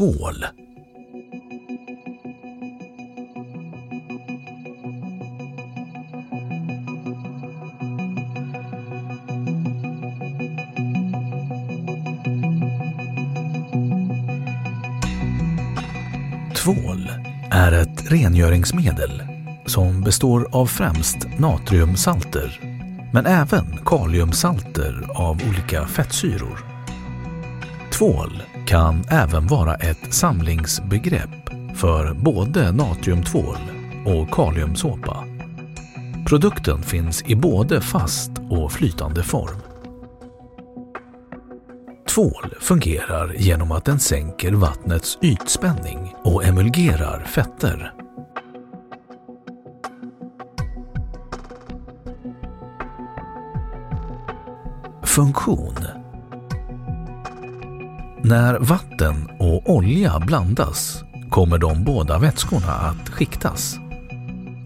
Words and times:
Tvål. 0.00 0.14
Tvål 16.54 17.10
är 17.50 17.72
ett 17.72 18.12
rengöringsmedel 18.12 19.22
som 19.66 20.02
består 20.02 20.48
av 20.52 20.66
främst 20.66 21.38
natriumsalter 21.38 22.60
men 23.12 23.26
även 23.26 23.78
kaliumsalter 23.84 25.06
av 25.14 25.40
olika 25.48 25.86
fettsyror. 25.86 26.69
Tvål 28.00 28.42
kan 28.66 29.04
även 29.10 29.46
vara 29.46 29.74
ett 29.74 30.14
samlingsbegrepp 30.14 31.50
för 31.74 32.14
både 32.14 32.72
natriumtvål 32.72 33.56
och 34.06 34.30
kaliumsåpa. 34.30 35.24
Produkten 36.28 36.82
finns 36.82 37.22
i 37.26 37.36
både 37.36 37.80
fast 37.80 38.30
och 38.50 38.72
flytande 38.72 39.22
form. 39.22 39.56
Tvål 42.14 42.54
fungerar 42.60 43.34
genom 43.36 43.72
att 43.72 43.84
den 43.84 44.00
sänker 44.00 44.52
vattnets 44.52 45.18
ytspänning 45.22 46.14
och 46.22 46.44
emulgerar 46.44 47.24
fetter. 47.24 47.92
Funktion 55.02 55.99
när 58.30 58.58
vatten 58.58 59.28
och 59.38 59.70
olja 59.70 60.20
blandas 60.26 61.04
kommer 61.30 61.58
de 61.58 61.84
båda 61.84 62.18
vätskorna 62.18 62.72
att 62.72 63.08
skiktas. 63.08 63.78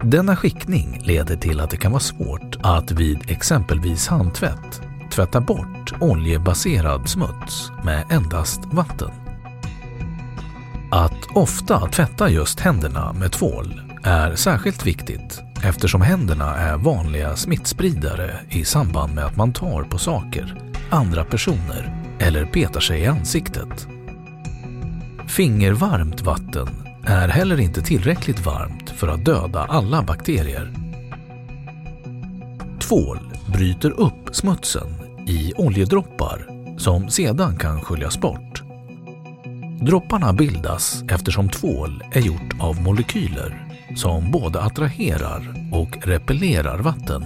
Denna 0.03 0.35
skiktning 0.35 1.01
leder 1.03 1.35
till 1.35 1.59
att 1.59 1.69
det 1.69 1.77
kan 1.77 1.91
vara 1.91 1.99
svårt 1.99 2.57
att 2.61 2.91
vid 2.91 3.19
exempelvis 3.27 4.07
handtvätt 4.07 4.81
tvätta 5.11 5.41
bort 5.41 5.93
oljebaserad 6.01 7.09
smuts 7.09 7.71
med 7.83 8.05
endast 8.09 8.59
vatten. 8.65 9.11
Att 10.91 11.35
ofta 11.35 11.87
tvätta 11.87 12.29
just 12.29 12.59
händerna 12.59 13.13
med 13.13 13.31
tvål 13.31 13.81
är 14.03 14.35
särskilt 14.35 14.85
viktigt 14.85 15.41
eftersom 15.63 16.01
händerna 16.01 16.55
är 16.55 16.77
vanliga 16.77 17.35
smittspridare 17.35 18.39
i 18.49 18.65
samband 18.65 19.15
med 19.15 19.25
att 19.25 19.37
man 19.37 19.53
tar 19.53 19.83
på 19.83 19.97
saker, 19.97 20.61
andra 20.89 21.23
personer 21.23 22.04
eller 22.19 22.45
petar 22.45 22.79
sig 22.79 23.01
i 23.01 23.05
ansiktet. 23.05 23.87
Fingervarmt 25.27 26.21
vatten 26.21 26.67
är 27.03 27.27
heller 27.27 27.59
inte 27.59 27.81
tillräckligt 27.81 28.45
varmt 28.45 28.89
för 28.89 29.07
att 29.07 29.25
döda 29.25 29.59
alla 29.59 30.01
bakterier. 30.01 30.73
Tvål 32.79 33.19
bryter 33.53 33.91
upp 33.99 34.35
smutsen 34.35 34.87
i 35.27 35.53
oljedroppar 35.57 36.47
som 36.77 37.09
sedan 37.09 37.57
kan 37.57 37.81
sköljas 37.81 38.19
bort. 38.19 38.63
Dropparna 39.81 40.33
bildas 40.33 41.03
eftersom 41.09 41.49
tvål 41.49 42.03
är 42.11 42.21
gjort 42.21 42.59
av 42.59 42.81
molekyler 42.81 43.67
som 43.95 44.31
både 44.31 44.61
attraherar 44.61 45.55
och 45.71 45.97
repellerar 46.07 46.77
vatten. 46.77 47.23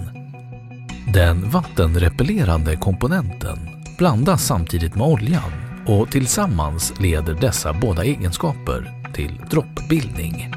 Den 1.14 1.50
vattenrepellerande 1.50 2.76
komponenten 2.76 3.58
blandas 4.00 4.46
samtidigt 4.46 4.94
med 4.94 5.06
oljan 5.06 5.52
och 5.86 6.10
tillsammans 6.10 7.00
leder 7.00 7.34
dessa 7.34 7.72
båda 7.72 8.04
egenskaper 8.04 8.92
till 9.14 9.40
droppbildning. 9.50 10.54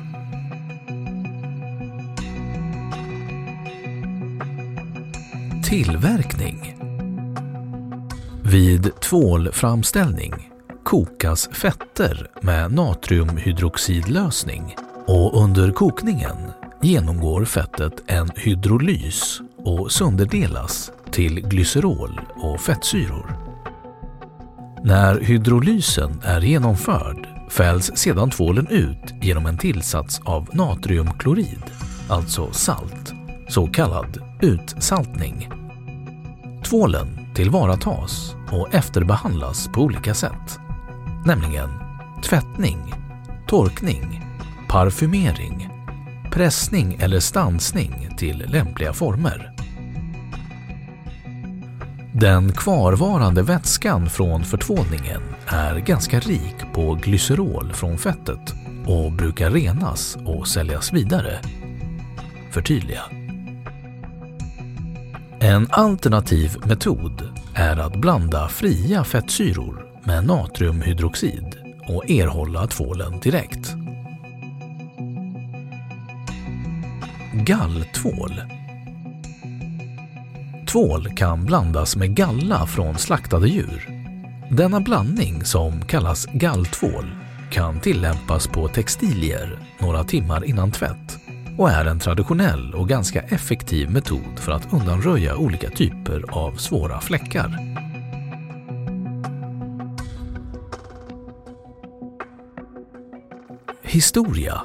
Tillverkning 5.64 6.76
Vid 8.44 9.02
tvålframställning 9.02 10.34
kokas 10.84 11.50
fetter 11.54 12.28
med 12.42 12.72
natriumhydroxidlösning 12.72 14.76
och 15.06 15.44
under 15.44 15.72
kokningen 15.72 16.38
genomgår 16.82 17.46
fettet 17.46 17.94
en 18.08 18.30
hydrolys 18.36 19.42
och 19.58 19.92
sönderdelas 19.92 20.92
till 21.14 21.42
glycerol 21.42 22.22
och 22.36 22.62
fettsyror. 22.62 23.38
När 24.84 25.20
hydrolysen 25.20 26.22
är 26.24 26.42
genomförd 26.42 27.28
fälls 27.50 27.92
sedan 27.96 28.30
tvålen 28.30 28.68
ut 28.68 29.14
genom 29.22 29.46
en 29.46 29.58
tillsats 29.58 30.22
av 30.26 30.50
natriumklorid, 30.54 31.64
alltså 32.10 32.52
salt, 32.52 33.14
så 33.50 33.68
kallad 33.68 34.24
utsaltning. 34.42 35.50
Tvålen 36.64 37.34
tillvaratas 37.36 38.36
och 38.52 38.74
efterbehandlas 38.74 39.68
på 39.74 39.82
olika 39.82 40.14
sätt, 40.14 40.60
nämligen 41.26 41.70
tvättning, 42.24 42.94
torkning, 43.48 44.26
parfymering, 44.70 45.70
pressning 46.32 46.98
eller 47.00 47.20
stansning 47.20 48.16
till 48.18 48.46
lämpliga 48.48 48.94
former. 48.94 49.53
Den 52.16 52.54
kvarvarande 52.54 53.44
vätskan 53.44 54.10
från 54.10 54.44
förtvålningen 54.44 55.22
är 55.48 55.80
ganska 55.80 56.20
rik 56.20 56.56
på 56.74 56.94
glycerol 56.94 57.74
från 57.74 57.98
fettet 57.98 58.54
och 58.88 59.12
brukar 59.12 59.52
renas 59.52 60.18
och 60.26 60.48
säljas 60.48 60.94
vidare. 60.94 61.40
Förtydliga. 62.52 63.02
En 65.40 65.68
alternativ 65.70 66.56
metod 66.66 67.30
är 67.54 67.78
att 67.78 67.96
blanda 67.96 68.48
fria 68.48 69.04
fettsyror 69.04 69.86
med 70.04 70.28
natriumhydroxid 70.28 71.58
och 71.88 72.10
erhålla 72.10 72.68
tvålen 72.68 73.20
direkt. 73.20 73.76
galltvål. 77.34 78.42
Tvål 80.74 81.10
kan 81.16 81.46
blandas 81.46 81.96
med 81.96 82.16
galla 82.16 82.66
från 82.66 82.98
slaktade 82.98 83.48
djur. 83.48 83.90
Denna 84.52 84.80
blandning, 84.80 85.46
som 85.46 85.86
kallas 85.86 86.26
galltvål, 86.26 87.12
kan 87.52 87.80
tillämpas 87.80 88.48
på 88.48 88.68
textilier 88.68 89.60
några 89.80 90.04
timmar 90.04 90.46
innan 90.46 90.72
tvätt 90.72 91.18
och 91.58 91.70
är 91.70 91.86
en 91.86 92.00
traditionell 92.00 92.74
och 92.74 92.90
ganska 92.90 93.22
effektiv 93.22 93.90
metod 93.90 94.40
för 94.40 94.52
att 94.52 94.74
undanröja 94.74 95.38
olika 95.38 95.70
typer 95.70 96.26
av 96.30 96.56
svåra 96.56 97.02
fläckar. 97.02 97.60
Historia 103.84 104.62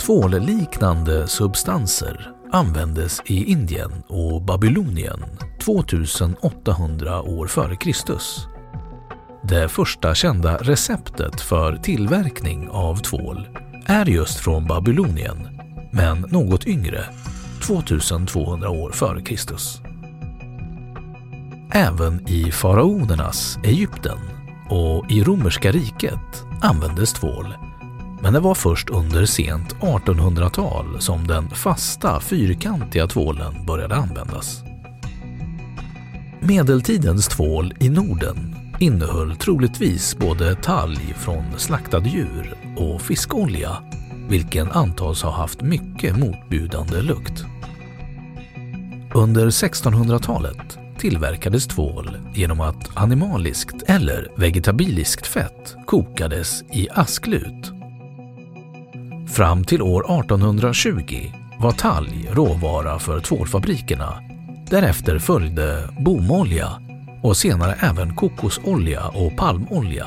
Tvålliknande 0.00 1.28
substanser 1.28 2.39
användes 2.52 3.22
i 3.26 3.44
Indien 3.44 3.92
och 4.08 4.42
Babylonien 4.42 5.24
2800 5.60 7.22
år 7.22 7.46
före 7.46 7.76
Kristus. 7.76 8.46
Det 9.42 9.68
första 9.68 10.14
kända 10.14 10.56
receptet 10.56 11.40
för 11.40 11.76
tillverkning 11.76 12.68
av 12.68 12.96
tvål 12.96 13.48
är 13.86 14.06
just 14.06 14.38
från 14.38 14.66
Babylonien, 14.66 15.48
men 15.92 16.20
något 16.20 16.66
yngre, 16.66 17.04
2200 17.62 18.70
år 18.70 18.90
före 18.90 19.22
Kristus. 19.22 19.80
Även 21.72 22.28
i 22.28 22.52
faraonernas 22.52 23.58
Egypten 23.64 24.18
och 24.68 25.10
i 25.10 25.24
romerska 25.24 25.72
riket 25.72 26.44
användes 26.62 27.12
tvål, 27.12 27.54
men 28.22 28.32
det 28.32 28.40
var 28.40 28.54
först 28.54 28.90
under 28.90 29.26
sent 29.26 29.76
1800-tal 29.80 31.00
som 31.00 31.26
den 31.26 31.48
fasta 31.48 32.20
fyrkantiga 32.20 33.06
tvålen 33.06 33.66
började 33.66 33.96
användas. 33.96 34.62
Medeltidens 36.40 37.28
tvål 37.28 37.74
i 37.80 37.88
Norden 37.88 38.56
innehöll 38.80 39.36
troligtvis 39.36 40.16
både 40.18 40.54
talg 40.54 41.14
från 41.16 41.44
slaktade 41.56 42.08
djur 42.08 42.54
och 42.76 43.02
fiskolja, 43.02 43.76
vilken 44.28 44.70
antas 44.70 45.22
ha 45.22 45.30
haft 45.30 45.62
mycket 45.62 46.18
motbjudande 46.18 47.02
lukt. 47.02 47.44
Under 49.14 49.46
1600-talet 49.46 50.78
tillverkades 50.98 51.66
tvål 51.66 52.16
genom 52.34 52.60
att 52.60 52.90
animaliskt 52.94 53.82
eller 53.86 54.28
vegetabiliskt 54.36 55.26
fett 55.26 55.76
kokades 55.86 56.62
i 56.72 56.88
asklut. 56.90 57.79
Fram 59.30 59.64
till 59.64 59.82
år 59.82 60.20
1820 60.20 61.32
var 61.58 61.72
talg 61.72 62.28
råvara 62.32 62.98
för 62.98 63.20
tvålfabrikerna. 63.20 64.22
Därefter 64.70 65.18
följde 65.18 65.88
bomolja 65.98 66.68
och 67.22 67.36
senare 67.36 67.72
även 67.80 68.16
kokosolja 68.16 69.08
och 69.08 69.36
palmolja. 69.36 70.06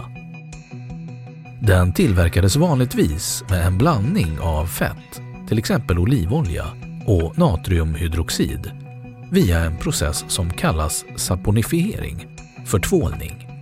Den 1.61 1.93
tillverkades 1.93 2.55
vanligtvis 2.55 3.43
med 3.49 3.65
en 3.67 3.77
blandning 3.77 4.39
av 4.39 4.65
fett, 4.65 5.21
till 5.47 5.57
exempel 5.57 5.99
olivolja, 5.99 6.65
och 7.05 7.37
natriumhydroxid 7.37 8.71
via 9.31 9.59
en 9.59 9.77
process 9.77 10.25
som 10.27 10.53
kallas 10.53 11.05
saponifiering, 11.15 12.27
förtvålning. 12.65 13.52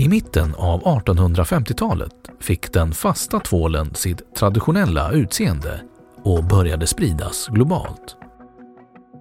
I 0.00 0.08
mitten 0.08 0.54
av 0.54 0.82
1850-talet 0.82 2.12
fick 2.40 2.72
den 2.72 2.92
fasta 2.92 3.40
tvålen 3.40 3.94
sitt 3.94 4.34
traditionella 4.34 5.12
utseende 5.12 5.80
och 6.22 6.44
började 6.44 6.86
spridas 6.86 7.48
globalt. 7.48 8.16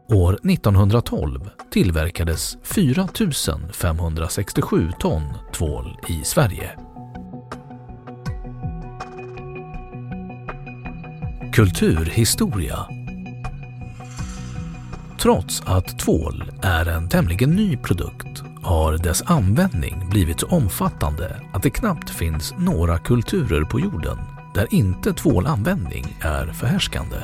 År 0.09 0.33
1912 0.33 1.49
tillverkades 1.71 2.57
4 2.63 3.07
567 3.73 4.91
ton 4.99 5.23
tvål 5.53 5.97
i 6.07 6.23
Sverige. 6.23 6.71
Kulturhistoria 11.53 12.87
Trots 15.19 15.61
att 15.65 15.99
tvål 15.99 16.43
är 16.61 16.85
en 16.85 17.09
tämligen 17.09 17.49
ny 17.49 17.77
produkt 17.77 18.46
har 18.67 18.97
dess 18.97 19.21
användning 19.25 20.07
blivit 20.09 20.39
så 20.39 20.47
omfattande 20.47 21.41
att 21.53 21.63
det 21.63 21.69
knappt 21.69 22.09
finns 22.09 22.53
några 22.57 22.97
kulturer 22.97 23.63
på 23.63 23.79
jorden 23.79 24.17
där 24.53 24.73
inte 24.73 25.13
tvålanvändning 25.13 26.17
är 26.21 26.47
förhärskande. 26.47 27.17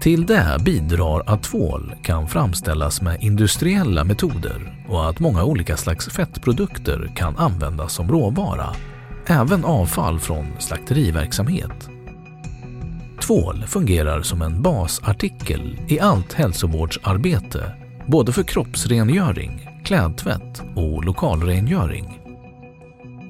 Till 0.00 0.26
det 0.26 0.56
bidrar 0.64 1.22
att 1.26 1.42
tvål 1.42 1.94
kan 2.02 2.28
framställas 2.28 3.02
med 3.02 3.22
industriella 3.22 4.04
metoder 4.04 4.84
och 4.88 5.08
att 5.08 5.20
många 5.20 5.44
olika 5.44 5.76
slags 5.76 6.08
fettprodukter 6.08 7.10
kan 7.16 7.36
användas 7.36 7.92
som 7.92 8.08
råvara, 8.08 8.74
även 9.26 9.64
avfall 9.64 10.18
från 10.20 10.46
slakteriverksamhet. 10.58 11.88
Tvål 13.20 13.64
fungerar 13.66 14.22
som 14.22 14.42
en 14.42 14.62
basartikel 14.62 15.80
i 15.88 16.00
allt 16.00 16.32
hälsovårdsarbete, 16.32 17.72
både 18.06 18.32
för 18.32 18.42
kroppsrengöring, 18.42 19.75
klädtvätt 19.86 20.62
och 20.74 21.04
lokalrengöring. 21.04 22.20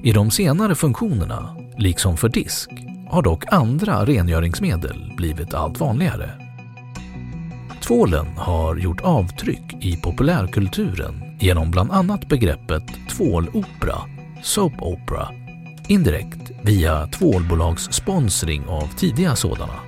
I 0.03 0.11
de 0.11 0.31
senare 0.31 0.75
funktionerna, 0.75 1.57
liksom 1.77 2.17
för 2.17 2.29
disk, 2.29 2.69
har 3.09 3.21
dock 3.21 3.53
andra 3.53 4.05
rengöringsmedel 4.05 5.13
blivit 5.17 5.53
allt 5.53 5.79
vanligare. 5.79 6.31
Tvålen 7.81 8.27
har 8.37 8.75
gjort 8.75 9.01
avtryck 9.01 9.85
i 9.85 9.97
populärkulturen 9.97 11.37
genom 11.39 11.71
bland 11.71 11.91
annat 11.91 12.27
begreppet 12.27 12.83
tvålopera, 13.09 13.97
soap 14.43 14.81
opera, 14.81 15.27
indirekt 15.87 16.51
via 16.61 17.07
tvålbolags 17.07 17.93
sponsring 17.93 18.65
av 18.67 18.87
tidiga 18.87 19.35
sådana. 19.35 19.79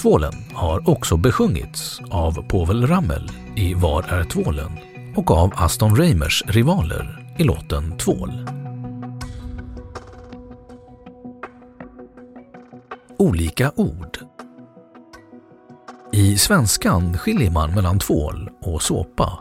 Tvålen 0.00 0.34
har 0.52 0.90
också 0.90 1.16
besjungits 1.16 2.00
av 2.10 2.48
Povel 2.48 2.86
Ramel 2.86 3.30
i 3.56 3.74
Var 3.74 4.02
är 4.02 4.24
tvålen 4.24 4.91
och 5.16 5.30
av 5.30 5.52
Aston 5.54 5.96
Reimers 5.96 6.42
rivaler 6.46 7.34
i 7.38 7.44
låten 7.44 7.98
Tvål. 7.98 8.48
Olika 13.18 13.72
ord 13.76 14.18
i 16.14 16.38
svenskan 16.38 17.18
skiljer 17.18 17.50
man 17.50 17.74
mellan 17.74 17.98
tvål 17.98 18.50
och 18.62 18.82
såpa. 18.82 19.38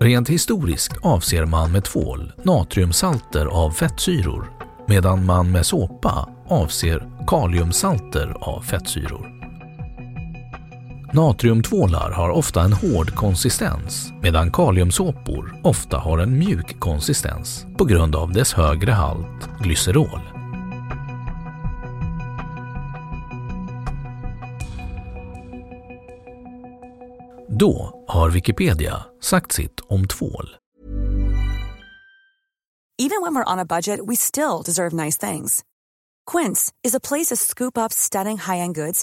Rent 0.00 0.28
historiskt 0.28 0.92
avser 1.02 1.44
man 1.44 1.72
med 1.72 1.84
tvål 1.84 2.32
natriumsalter 2.42 3.46
av 3.46 3.70
fettsyror 3.70 4.50
medan 4.88 5.24
man 5.24 5.50
med 5.50 5.66
såpa 5.66 6.28
avser 6.48 7.10
kaliumsalter 7.26 8.36
av 8.40 8.60
fettsyror. 8.60 9.35
Natriumtvålar 11.16 12.10
har 12.10 12.30
ofta 12.30 12.60
en 12.60 12.72
hård 12.72 13.14
konsistens 13.14 14.12
medan 14.22 14.52
kaliumsåpor 14.52 15.60
ofta 15.64 15.98
har 15.98 16.18
en 16.18 16.38
mjuk 16.38 16.80
konsistens 16.80 17.66
på 17.78 17.84
grund 17.84 18.16
av 18.16 18.32
dess 18.32 18.52
högre 18.52 18.92
halt 18.92 19.48
glycerol. 19.60 20.20
Då 27.48 28.04
har 28.08 28.30
Wikipedia 28.30 29.04
sagt 29.20 29.52
sitt 29.52 29.80
om 29.88 30.08
tvål. 30.08 30.56
Even 32.98 33.22
when 33.22 33.34
we're 33.34 33.52
on 33.52 33.58
a 33.58 33.64
budget 33.64 34.00
we 34.08 34.16
still 34.16 34.62
deserve 34.64 35.04
nice 35.04 35.30
things. 35.30 35.62
Quince 36.32 36.72
is 36.82 36.94
a 36.94 37.00
place 37.00 37.34
to 37.34 37.36
scoop 37.36 37.78
up 37.78 37.92
stunning 37.92 38.38
high-end 38.38 38.74
goods 38.74 39.02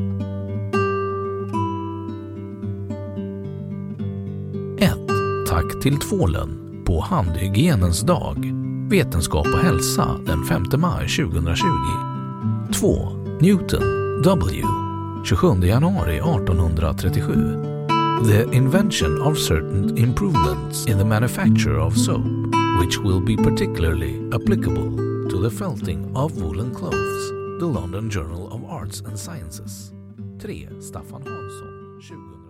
Tack 5.51 5.81
till 5.81 5.97
tvålen 5.97 6.81
på 6.85 7.01
handhygienens 7.01 8.01
dag. 8.01 8.53
Vetenskap 8.89 9.47
och 9.47 9.59
hälsa 9.59 10.19
den 10.25 10.45
5 10.45 10.63
maj 10.77 11.07
2020. 11.07 11.65
2. 12.73 13.09
Newton 13.41 13.81
W. 14.23 14.63
27 15.25 15.47
januari 15.63 16.15
1837. 16.15 17.87
The 18.25 18.57
invention 18.57 19.21
of 19.21 19.37
certain 19.37 19.97
improvements 19.97 20.87
in 20.87 20.97
the 20.97 21.05
manufacture 21.05 21.81
of 21.81 21.97
soap, 21.97 22.25
which 22.81 22.97
will 22.97 23.21
be 23.25 23.43
particularly 23.43 24.21
applicable 24.33 24.97
to 25.31 25.49
the 25.49 25.55
felting 25.57 26.15
of 26.15 26.41
woolen 26.41 26.75
clothes. 26.75 27.29
The 27.59 27.79
London 27.79 28.09
Journal 28.09 28.47
of 28.53 28.81
Arts 28.81 29.01
and 29.01 29.19
Sciences. 29.19 29.91
3. 30.41 30.67
Staffan 30.79 31.23
Hansson 31.23 32.01
20 32.01 32.40